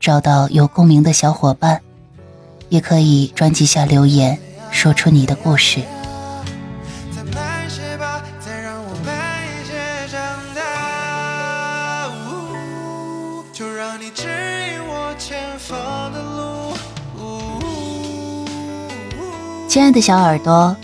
[0.00, 1.80] 找到有共鸣的小伙伴，
[2.68, 4.38] 也可以专辑下留言，
[4.70, 5.80] 说出你的故事。
[19.68, 20.76] 亲爱的小耳朵。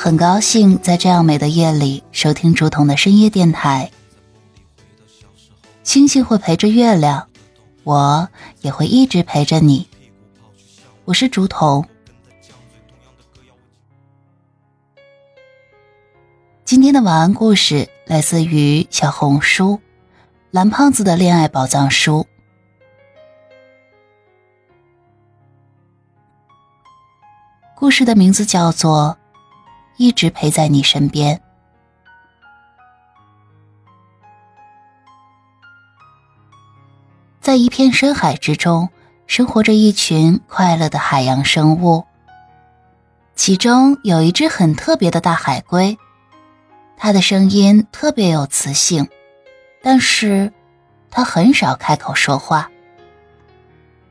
[0.00, 3.90] 很高兴在这样美的夜里收听竹筒的深夜电台。
[5.82, 7.26] 星星会陪着月亮，
[7.88, 8.28] 我
[8.60, 9.88] 也会一直陪着你。
[11.06, 11.82] 我是竹筒。
[16.66, 19.80] 今天的晚安故事来自于小红书
[20.52, 22.26] “蓝胖子的恋爱宝藏书”。
[27.74, 29.16] 故事的名字叫做。
[29.98, 31.47] 一直陪在你身边。
[37.48, 38.90] 在一片深海之中，
[39.26, 42.04] 生活着一群快乐的海洋生物。
[43.34, 45.96] 其中有一只很特别的大海龟，
[46.94, 49.08] 它的声音特别有磁性，
[49.82, 50.52] 但是
[51.10, 52.70] 它很少开口说话，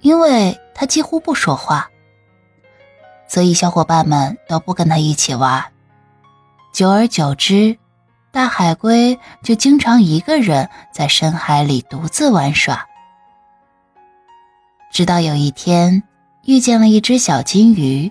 [0.00, 1.90] 因为它几乎不说话。
[3.28, 5.62] 所以，小伙伴们都不跟他一起玩。
[6.72, 7.76] 久而久之，
[8.32, 12.86] 大海龟就经常一个人在深海里独自玩耍。
[14.90, 16.02] 直到有一天，
[16.44, 18.10] 遇见了一只小金鱼。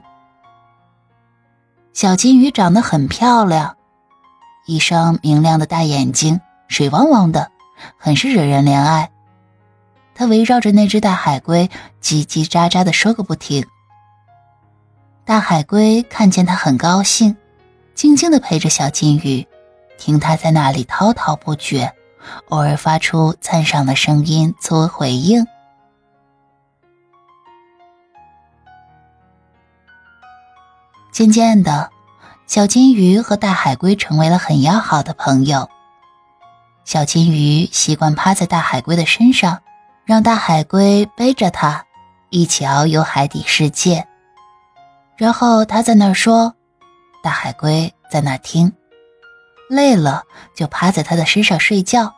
[1.93, 3.75] 小金鱼长得很漂亮，
[4.67, 7.51] 一双明亮的大眼睛，水汪汪的，
[7.97, 9.09] 很是惹人怜爱。
[10.13, 11.69] 它围绕着那只大海龟，
[12.01, 13.65] 叽叽喳喳的说个不停。
[15.25, 17.35] 大海龟看见它很高兴，
[17.95, 19.45] 静静的陪着小金鱼，
[19.97, 21.93] 听它在那里滔滔不绝，
[22.49, 25.45] 偶尔发出赞赏的声音作为回应。
[31.17, 31.89] 渐渐的，
[32.45, 35.67] 小金鱼和大海龟成为了很要好的朋友。
[36.85, 39.59] 小金鱼习惯趴在大海龟的身上，
[40.05, 41.83] 让大海龟背着它，
[42.29, 44.07] 一起遨游海底世界。
[45.15, 46.53] 然后他在那儿说，
[47.23, 48.71] 大海龟在那听，
[49.71, 50.21] 累了
[50.55, 52.13] 就趴在他的身上睡觉。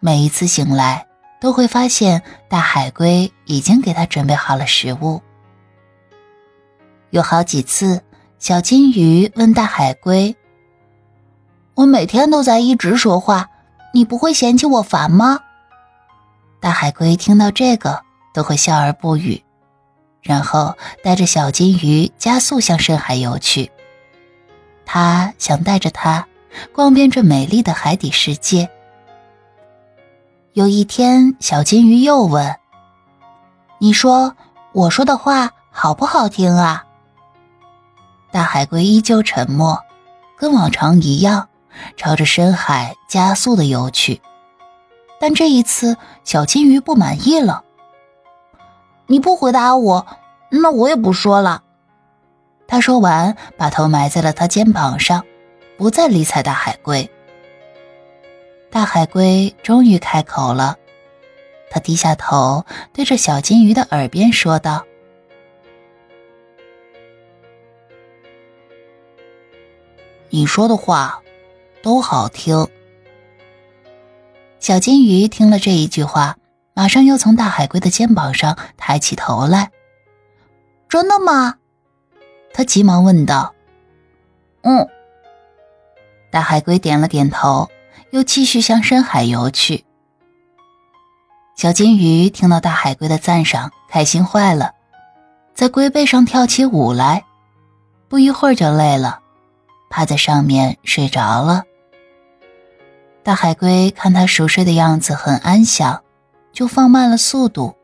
[0.00, 1.06] 每一次醒来，
[1.42, 5.20] 都会发现大海龟已经给他准备好了食物。
[7.14, 8.02] 有好几次，
[8.40, 10.34] 小金鱼问大海龟
[11.76, 13.48] ：“我每天都在一直说话，
[13.92, 15.38] 你不会嫌弃我烦吗？”
[16.58, 18.02] 大海龟听到这个，
[18.32, 19.40] 都会笑而不语。
[20.22, 23.70] 然后带着小金鱼加速向深海游去。
[24.84, 26.26] 他想带着它
[26.72, 28.68] 逛遍这美丽的海底世界。
[30.54, 32.56] 有一天，小金鱼又问
[33.78, 34.34] ：“你说
[34.72, 36.84] 我说的话好不好听啊？”
[38.34, 39.78] 大海龟依旧沉默，
[40.36, 41.48] 跟往常一样，
[41.96, 44.20] 朝着深海加速的游去。
[45.20, 47.62] 但这一次，小金鱼不满意了。
[49.06, 50.04] 你不回答我，
[50.50, 51.62] 那我也不说了。
[52.66, 55.24] 他说完，把头埋在了他肩膀上，
[55.78, 57.08] 不再理睬大海龟。
[58.68, 60.74] 大海龟终于开口了，
[61.70, 64.84] 他低下头，对着小金鱼的耳边说道
[70.34, 71.22] ：“你说的话
[71.80, 72.66] 都好听。”
[74.58, 76.36] 小金鱼听了这一句话。
[76.76, 79.70] 马上又从大海龟的肩膀上抬起头来。
[80.88, 81.54] 真的吗？
[82.52, 83.54] 他急忙问道。
[84.62, 84.88] 嗯。
[86.32, 87.70] 大海龟点了点头，
[88.10, 89.84] 又继续向深海游去。
[91.54, 94.72] 小金鱼听到大海龟的赞赏，开心坏了，
[95.54, 97.24] 在龟背上跳起舞来。
[98.08, 99.20] 不一会儿就累了，
[99.94, 101.62] 趴在上面睡着了。
[103.22, 106.02] 大海龟看它熟睡的样子，很安详。
[106.52, 107.76] 就放慢了速度，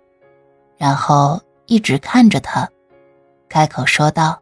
[0.76, 2.68] 然后一直看着他，
[3.48, 4.40] 开口说道：“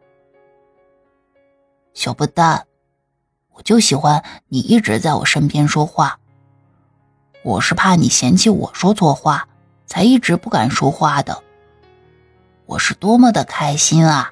[1.93, 2.65] 小笨蛋，
[3.53, 6.17] 我就喜欢你一直在我身边说话。
[7.43, 9.47] 我是怕你嫌弃我说错话，
[9.85, 11.43] 才一直不敢说话的。
[12.65, 14.31] 我是多么的开心啊！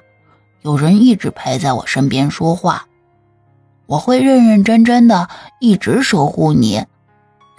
[0.62, 2.87] 有人一直陪在我身边说话，
[3.88, 5.30] 我会认认真真的
[5.60, 6.84] 一直守护你，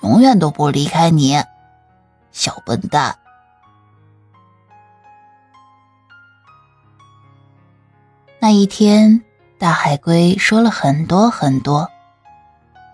[0.03, 1.41] 永远都不离开你，
[2.31, 3.17] 小笨蛋。
[8.39, 9.23] 那一天，
[9.57, 11.89] 大海龟说了很多很多。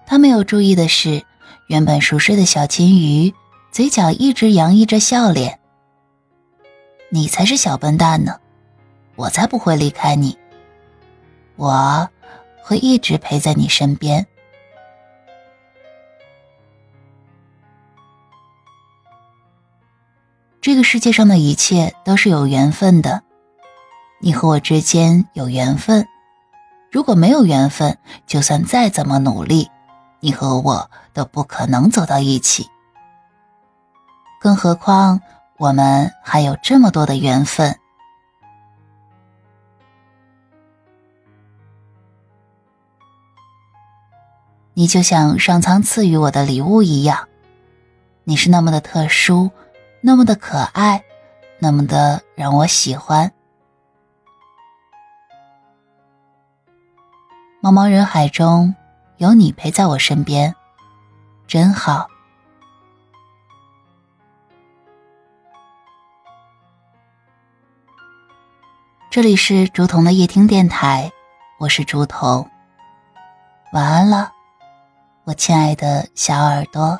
[0.06, 1.22] 他没有注意的是，
[1.68, 3.34] 原本熟睡的小金鱼
[3.70, 5.60] 嘴角一直洋溢着笑脸。
[7.10, 8.40] 你才是小笨蛋呢，
[9.18, 10.38] 我才不会离开你，
[11.58, 12.10] 我
[12.68, 14.26] 会一直陪在你身边。
[20.60, 23.22] 这个世界上的一切都是有缘分的。
[24.20, 26.08] 你和我之间有缘分，
[26.92, 29.70] 如果没有缘分，就算再怎么努力，
[30.20, 32.68] 你和我都不可能走到一起。
[34.42, 35.22] 更何况
[35.58, 37.78] 我们还有这么多的缘分。
[44.78, 47.30] 你就像上苍赐予我的礼物一样，
[48.26, 49.50] 你是那么的特殊，
[50.02, 51.02] 那么的可爱，
[51.60, 53.32] 那么的让我喜欢。
[57.62, 58.76] 茫茫人海中，
[59.16, 60.54] 有你陪在我身边，
[61.48, 62.10] 真好。
[69.10, 71.10] 这里是竹筒的夜听电台，
[71.60, 72.52] 我是竹筒。
[73.72, 74.34] 晚安了，
[75.26, 77.00] 我亲爱的小耳朵。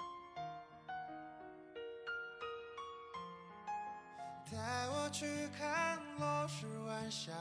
[4.52, 4.58] 带
[4.90, 7.32] 我去看落日晚霞，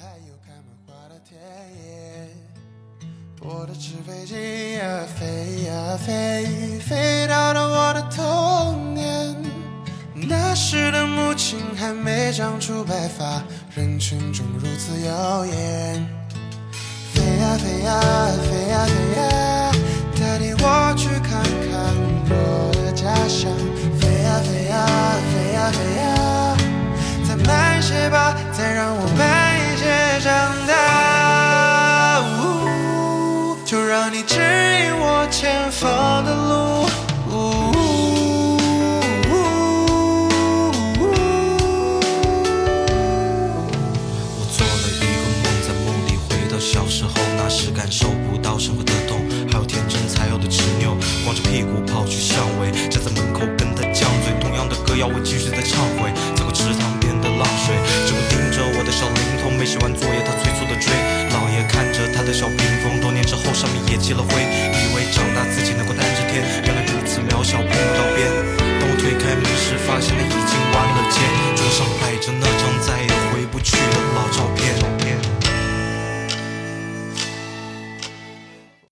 [0.00, 1.40] 还有开满花的田
[1.74, 2.28] 野。
[3.40, 9.34] 我的纸飞机呀，飞呀飞，飞到了我的童年。
[10.14, 13.42] 那时的母亲还没长出白发，
[13.74, 16.17] 人群中如此耀眼。
[47.88, 49.16] 感受不到生活的痛，
[49.50, 50.92] 还有天真才有的执拗。
[51.24, 56.12] 光着屁股跑去巷尾，站在门口跟他犟嘴，同样的歌谣我继续在唱回。
[56.36, 57.72] 走过池塘边的浪水，
[58.04, 60.92] 只会盯着我的小灵通，没写完作业他催促的追。
[61.32, 64.36] 姥爷看着他的小屏风，多年之后上面也积了灰，